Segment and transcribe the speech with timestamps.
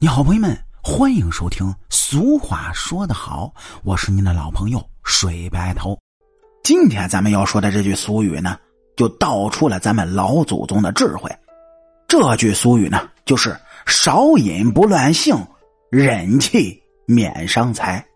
[0.00, 1.74] 你好，朋友们，欢迎收听。
[1.90, 5.98] 俗话说得好，我是您的老朋友水白头。
[6.62, 8.56] 今天咱们要说的这句俗语呢，
[8.96, 11.28] 就道出了咱们老祖宗的智慧。
[12.06, 15.36] 这句俗语呢，就是“少饮不乱性，
[15.90, 18.06] 忍气免伤财”。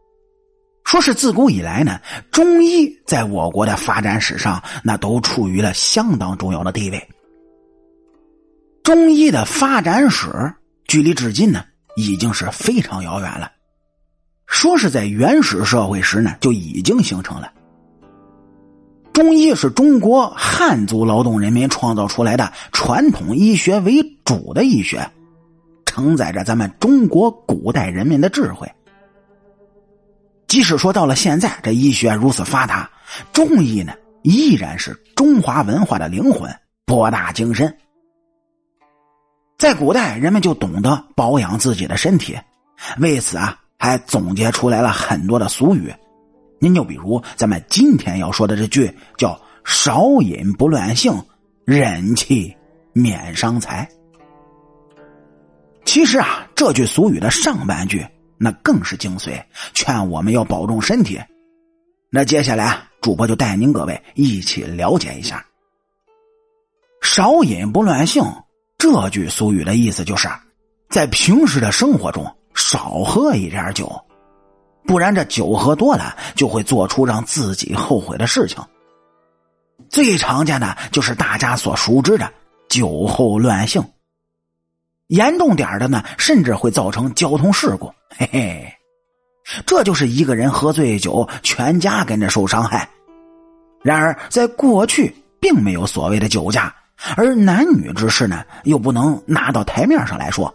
[0.87, 1.99] 说是自古以来呢，
[2.30, 7.09] 中医在我国的发展史上，那都处于了相当重要的地位。
[8.85, 10.30] 中医的发展史，
[10.87, 11.64] 距离至今呢。
[11.97, 13.51] 已经是非常遥远了。
[14.46, 17.53] 说是在原始社会时呢，就已经形成了。
[19.13, 25.07] 中医是中国汉族劳动人民创造出来的传统医学为主的医学，
[25.85, 28.71] 承载着咱们中国古代人民的智慧。
[30.49, 32.91] 即使说到了现在，这医学如此发达，
[33.33, 36.50] 中医呢依然是中华文化的灵魂，
[36.84, 37.75] 博大精深。
[39.62, 42.36] 在古代，人们就懂得保养自己的身体，
[42.98, 45.94] 为此啊，还总结出来了很多的俗语。
[46.58, 51.14] 您就比如咱们今天要说的这句，叫“少饮不乱性，
[51.64, 52.52] 忍气
[52.92, 53.88] 免伤财”。
[55.86, 58.04] 其实啊，这句俗语的上半句
[58.38, 59.41] 那更是精髓，
[59.74, 61.20] 劝我们要保重身体。
[62.10, 65.47] 那接下来啊，主播就带您各位一起了解一下
[67.00, 68.24] “少饮不乱性”。
[68.83, 70.28] 这句俗语的意思就是，
[70.91, 73.88] 在平时的生活中少喝一点酒，
[74.88, 78.60] 不然这酒喝多了就会做出让自己后悔的事情。
[79.88, 82.28] 最常见的就是大家所熟知的
[82.69, 83.80] 酒后乱性，
[85.06, 87.86] 严重点的呢，甚至会造成交通事故。
[88.19, 88.75] 嘿嘿，
[89.64, 92.88] 这就是一个人喝醉酒，全家跟着受伤害。
[93.80, 96.75] 然而，在过去并没有所谓的酒驾。
[97.17, 100.55] 而男女之事呢，又不能拿到台面上来说。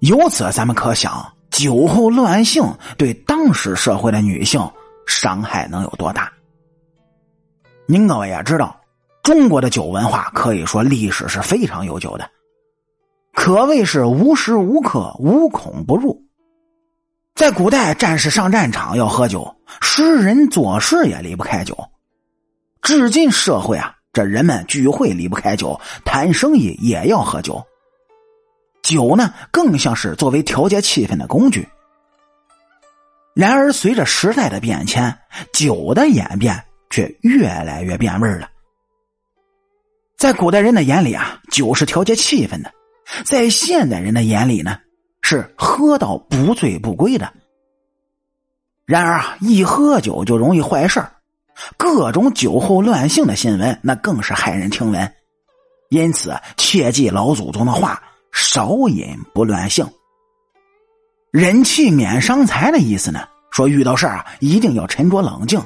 [0.00, 2.62] 由此，咱们可想，酒后乱性
[2.96, 4.60] 对当时社会的女性
[5.06, 6.32] 伤害能有多大？
[7.86, 8.80] 您各位也知道，
[9.22, 12.28] 中国的酒文化可以说历史是非常悠久的，
[13.34, 16.22] 可谓是无时无刻无孔不入。
[17.34, 21.76] 在古代，战士上战场要喝酒，诗人作诗也离不开酒。
[22.80, 23.94] 至今社会啊。
[24.14, 27.62] 这人们聚会离不开酒，谈生意也要喝酒。
[28.80, 31.68] 酒呢，更像是作为调节气氛的工具。
[33.34, 35.18] 然而，随着时代的变迁，
[35.52, 38.48] 酒的演变却越来越变味了。
[40.16, 42.70] 在古代人的眼里啊，酒是调节气氛的；
[43.24, 44.78] 在现代人的眼里呢，
[45.22, 47.32] 是喝到不醉不归的。
[48.86, 51.13] 然而啊，一喝酒就容易坏事儿。
[51.76, 55.12] 各种酒后乱性的新闻，那更是骇人听闻。
[55.90, 59.86] 因此，切记老祖宗的话：少饮不乱性，
[61.30, 63.20] 忍气免伤财的意思呢？
[63.50, 65.60] 说遇到事儿啊，一定要沉着冷静，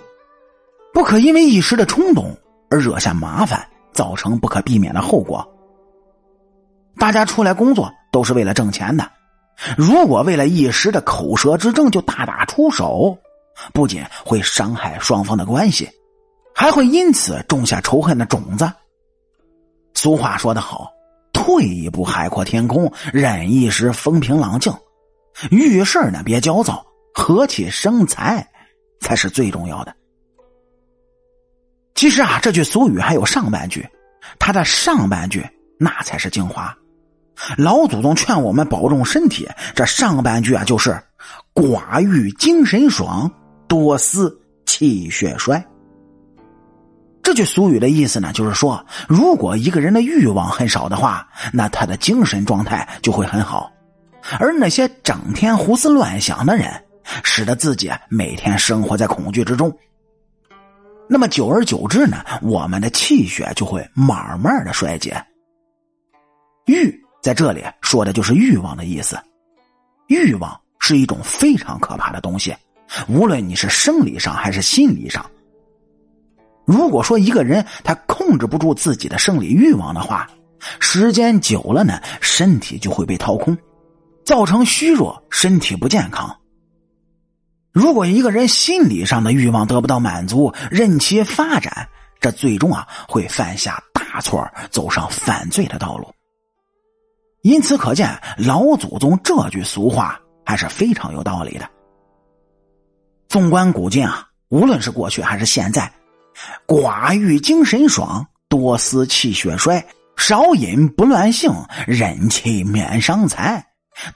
[0.93, 2.37] 不可因为一时的冲动
[2.69, 5.49] 而惹下麻烦，造成不可避免的后果。
[6.99, 9.11] 大家出来工作都是为了挣钱的，
[9.79, 13.17] 如果为了一时的口舌之争就大打出手。
[13.73, 15.89] 不仅会伤害双方的关系，
[16.55, 18.71] 还会因此种下仇恨的种子。
[19.95, 20.91] 俗话说得好
[21.33, 24.73] ：“退一步海阔天空，忍一时风平浪静。”
[25.51, 28.49] 遇事呢别焦躁，和气生财
[29.01, 29.95] 才是最重要的。
[31.95, 33.89] 其实啊，这句俗语还有上半句，
[34.39, 35.45] 它的上半句
[35.79, 36.77] 那才是精华。
[37.57, 41.01] 老祖宗劝我们保重身体，这上半句啊就是
[41.55, 43.33] “寡欲精神爽”。
[43.69, 45.65] 多思气血衰。
[47.23, 53.71] 这句俗语的意思呢，就是说，如果一个人的欲望很少的话，那他的精神状态就会很好；
[54.41, 56.73] 而那些整天胡思乱想的人，
[57.23, 59.71] 使得自己每天生活在恐惧之中。
[61.07, 65.23] 那么久而久之呢，我们的气血就会慢慢的衰竭。
[66.65, 69.19] 欲在这里说的就是欲望的意思，
[70.07, 72.55] 欲望是一种非常可怕的东西。
[73.09, 75.25] 无论你是生理上还是心理上，
[76.65, 80.29] 如果说一个人他控制不住自己的生理欲望的话，
[80.81, 83.57] 时间久了呢，身体就会被掏空，
[84.25, 86.35] 造成虚弱，身体不健康。
[87.73, 91.89] 如果一个人心理上的欲望得不到满足，任其发展，
[92.21, 96.09] 这最终啊会犯下大错，走上犯罪的道路。
[97.43, 101.71] 因此可见，老祖宗这句俗话还是非常有道理的。
[103.29, 105.93] 纵观古今啊，无论是过去还是现在，
[106.67, 109.85] 寡欲精神爽，多思气血衰，
[110.17, 111.53] 少饮不乱性，
[111.87, 113.63] 忍气免伤财，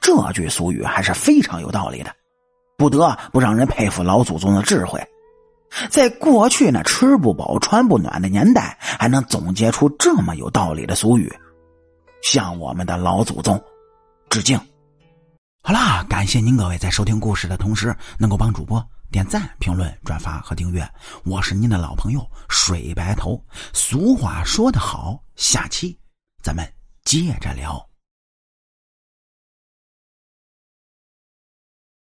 [0.00, 2.11] 这句俗语还是非常有道理的，
[2.79, 4.99] 不得不让人佩服老祖宗的智慧。
[5.91, 11.31] 在过去那吃不饱穿不暖的年代，还能总结出这么有道理的俗语，
[12.23, 13.62] 向我们的老祖宗
[14.31, 14.58] 致敬。
[15.62, 18.82] 好啦，感谢您各位在收听故事的同时，能够帮主播
[19.12, 20.91] 点赞、评论、转发和订阅。
[21.23, 23.38] 我是您的老朋友水白头。
[23.75, 25.97] 俗话说得好，下期
[26.43, 26.67] 咱们
[27.05, 27.92] 接着聊。